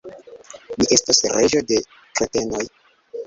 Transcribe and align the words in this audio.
Mi 0.79 0.87
estos 0.95 1.19
reĝo 1.35 1.61
de 1.73 1.77
kretenoj! 1.97 2.65